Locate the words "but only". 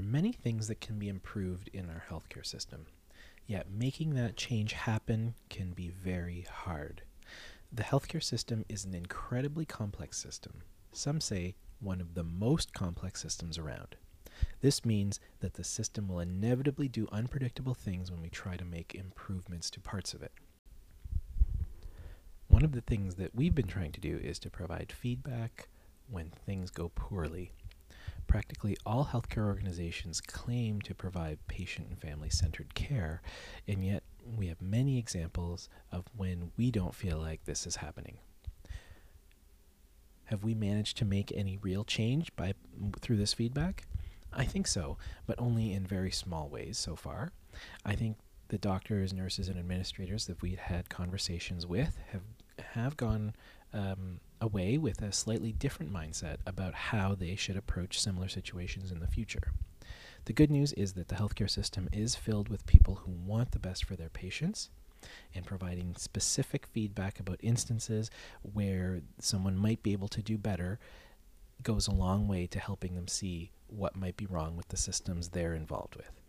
45.26-45.72